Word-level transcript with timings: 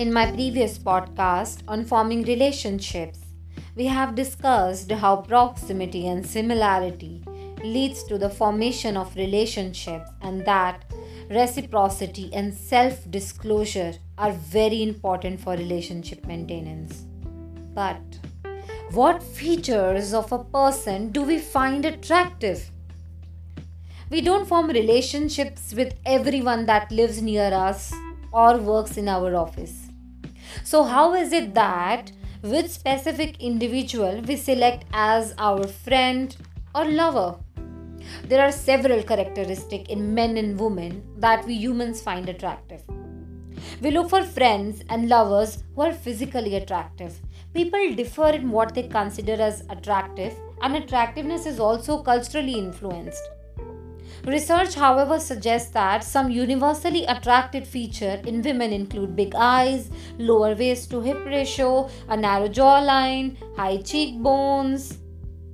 In 0.00 0.14
my 0.14 0.32
previous 0.32 0.78
podcast 0.78 1.62
on 1.68 1.84
forming 1.84 2.22
relationships, 2.22 3.18
we 3.76 3.84
have 3.84 4.14
discussed 4.14 4.90
how 4.90 5.16
proximity 5.16 6.06
and 6.08 6.24
similarity 6.24 7.22
leads 7.62 8.02
to 8.04 8.16
the 8.16 8.30
formation 8.30 8.96
of 8.96 9.14
relationships 9.14 10.10
and 10.22 10.42
that 10.46 10.90
reciprocity 11.28 12.30
and 12.32 12.54
self-disclosure 12.54 13.92
are 14.16 14.32
very 14.32 14.82
important 14.82 15.38
for 15.38 15.52
relationship 15.52 16.24
maintenance. 16.24 17.04
But 17.74 18.00
what 18.92 19.22
features 19.22 20.14
of 20.14 20.32
a 20.32 20.42
person 20.44 21.10
do 21.10 21.24
we 21.24 21.38
find 21.38 21.84
attractive? 21.84 22.70
We 24.08 24.22
don't 24.22 24.48
form 24.48 24.68
relationships 24.68 25.74
with 25.74 25.92
everyone 26.06 26.64
that 26.64 26.90
lives 26.90 27.20
near 27.20 27.52
us 27.52 27.92
or 28.32 28.56
works 28.56 28.96
in 28.96 29.06
our 29.06 29.36
office. 29.36 29.89
So, 30.64 30.84
how 30.84 31.14
is 31.14 31.32
it 31.32 31.54
that 31.54 32.12
which 32.42 32.68
specific 32.68 33.40
individual 33.40 34.20
we 34.22 34.36
select 34.36 34.84
as 34.92 35.34
our 35.38 35.66
friend 35.66 36.36
or 36.74 36.84
lover? 36.84 37.36
There 38.24 38.42
are 38.42 38.52
several 38.52 39.02
characteristics 39.02 39.90
in 39.90 40.14
men 40.14 40.36
and 40.36 40.58
women 40.58 41.02
that 41.18 41.44
we 41.46 41.54
humans 41.54 42.00
find 42.00 42.28
attractive. 42.28 42.82
We 43.80 43.90
look 43.90 44.10
for 44.10 44.22
friends 44.22 44.82
and 44.88 45.08
lovers 45.08 45.62
who 45.74 45.82
are 45.82 45.92
physically 45.92 46.56
attractive. 46.56 47.20
People 47.52 47.94
differ 47.94 48.28
in 48.28 48.50
what 48.50 48.74
they 48.74 48.84
consider 48.84 49.34
as 49.34 49.64
attractive, 49.70 50.34
and 50.62 50.76
attractiveness 50.76 51.46
is 51.46 51.60
also 51.60 52.02
culturally 52.02 52.54
influenced. 52.54 53.22
Research, 54.24 54.74
however, 54.74 55.18
suggests 55.18 55.70
that 55.72 56.04
some 56.04 56.30
universally 56.30 57.04
attractive 57.06 57.66
features 57.66 58.24
in 58.26 58.42
women 58.42 58.72
include 58.72 59.16
big 59.16 59.34
eyes, 59.34 59.90
lower 60.18 60.54
waist 60.54 60.90
to 60.90 61.00
hip 61.00 61.24
ratio, 61.24 61.88
a 62.08 62.16
narrow 62.16 62.48
jawline, 62.48 63.36
high 63.56 63.78
cheekbones. 63.78 64.98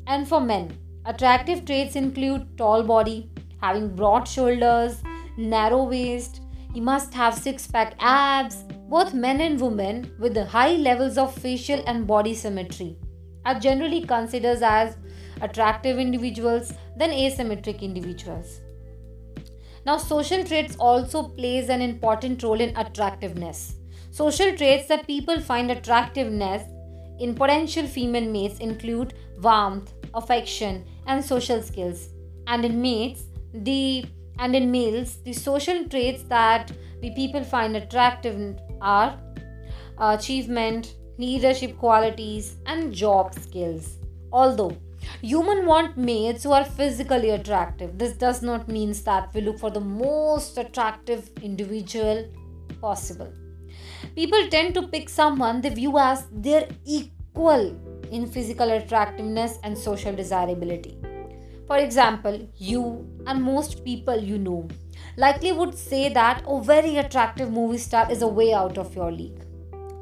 And 0.07 0.27
for 0.29 0.41
men, 0.41 0.77
attractive 1.05 1.65
traits 1.65 1.97
include 1.97 2.59
tall 2.59 2.83
body, 2.83 3.31
having 3.61 3.95
broad 3.95 4.27
shoulders, 4.27 5.03
narrow 5.37 5.85
waist. 5.85 6.43
You 6.75 6.83
must 6.83 7.15
have 7.15 7.35
six 7.35 7.67
pack 7.67 7.95
abs. 8.01 8.65
Both 8.89 9.15
men 9.15 9.41
and 9.41 9.61
women 9.61 10.13
with 10.19 10.37
high 10.37 10.75
levels 10.75 11.19
of 11.19 11.35
facial 11.35 11.83
and 11.87 12.07
body 12.07 12.35
symmetry 12.35 12.97
are 13.45 13.59
generally 13.59 14.03
considered 14.03 14.63
as 14.63 14.97
attractive 15.43 15.99
individuals 15.99 16.73
than 16.97 17.11
asymmetric 17.11 17.81
individuals. 17.81 18.61
Now, 19.85 19.99
social 19.99 20.43
traits 20.45 20.77
also 20.77 21.29
plays 21.29 21.69
an 21.69 21.81
important 21.81 22.43
role 22.43 22.61
in 22.61 22.77
attractiveness. 22.77 23.77
Social 24.11 24.57
traits 24.57 24.89
that 24.89 25.07
people 25.07 25.41
find 25.41 25.71
attractiveness 25.71 26.63
in 27.21 27.35
potential 27.35 27.87
female 27.87 28.29
mates 28.29 28.59
include 28.59 29.15
warmth, 29.41 29.93
affection, 30.15 30.85
and 31.07 31.25
social 31.25 31.63
skills. 31.63 32.09
And 32.47 32.65
in 32.65 32.81
mates, 32.81 33.25
the 33.53 34.05
and 34.39 34.55
in 34.55 34.71
males, 34.71 35.19
the 35.23 35.33
social 35.33 35.85
traits 35.89 36.23
that 36.25 36.71
we 37.01 37.11
people 37.11 37.45
find 37.45 37.77
attractive 37.77 38.59
are 38.81 39.19
uh, 39.99 40.17
achievement, 40.19 40.95
leadership 41.19 41.79
qualities, 41.79 42.57
and 42.67 42.93
job 42.93 43.35
skills. 43.35 43.99
Although 44.33 44.77
Human 45.23 45.67
want 45.67 45.97
mates 45.97 46.45
who 46.45 46.53
are 46.53 46.65
physically 46.65 47.31
attractive. 47.31 47.99
This 47.99 48.13
does 48.13 48.43
not 48.43 48.69
mean 48.69 48.93
that 49.05 49.33
we 49.35 49.41
look 49.41 49.59
for 49.59 49.71
the 49.71 49.81
most 49.81 50.59
attractive 50.59 51.31
individual 51.43 52.29
possible. 52.81 53.33
People 54.15 54.49
tend 54.49 54.75
to 54.75 54.83
pick 54.83 55.09
someone 55.09 55.61
they 55.61 55.71
view 55.71 55.99
as 55.99 56.27
their 56.31 56.69
equal 56.85 57.75
in 58.11 58.27
physical 58.27 58.71
attractiveness 58.71 59.59
and 59.63 59.77
social 59.77 60.15
desirability. 60.15 60.99
For 61.67 61.79
example, 61.79 62.49
you 62.57 63.07
and 63.27 63.43
most 63.43 63.85
people 63.85 64.17
you 64.17 64.39
know 64.39 64.69
likely 65.17 65.53
would 65.53 65.75
say 65.77 66.09
that 66.11 66.45
a 66.47 66.61
very 66.61 66.99
attractive 66.99 67.51
movie 67.51 67.79
star 67.79 68.11
is 68.11 68.23
a 68.23 68.29
way 68.29 68.53
out 68.53 68.79
of 68.79 68.95
your 68.95 69.11
league. 69.11 69.46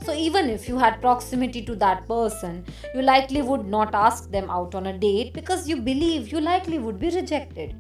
So, 0.05 0.13
even 0.15 0.51
if 0.51 0.69
you 0.69 0.77
had 0.79 1.01
proximity 1.01 1.63
to 1.63 1.75
that 1.77 2.07
person, 2.07 2.65
you 2.95 3.01
likely 3.01 3.41
would 3.41 3.67
not 3.67 3.95
ask 3.95 4.31
them 4.31 4.51
out 4.51 4.75
on 4.75 4.89
a 4.89 4.99
date 4.99 5.33
because 5.33 5.67
you 5.67 5.77
believe 5.77 6.31
you 6.31 6.41
likely 6.41 6.79
would 6.79 6.99
be 6.99 7.09
rejected. 7.09 7.75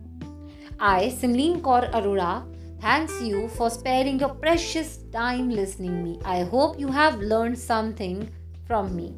I, 0.80 1.08
Simleen 1.08 1.60
Kaur 1.60 1.90
Arora, 1.92 2.46
thanks 2.80 3.20
you 3.20 3.48
for 3.48 3.68
sparing 3.68 4.18
your 4.18 4.30
precious 4.30 5.00
time 5.12 5.50
listening 5.50 6.02
me. 6.02 6.18
I 6.24 6.44
hope 6.44 6.80
you 6.80 6.88
have 6.88 7.20
learned 7.20 7.58
something 7.58 8.30
from 8.66 8.96
me. 8.96 9.14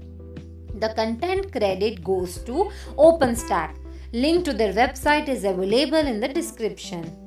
The 0.74 0.88
content 0.88 1.52
credit 1.52 2.02
goes 2.02 2.38
to 2.38 2.70
OpenStax. 2.96 3.76
Link 4.12 4.44
to 4.44 4.52
their 4.52 4.72
website 4.72 5.28
is 5.28 5.44
available 5.44 6.06
in 6.14 6.18
the 6.18 6.28
description. 6.28 7.25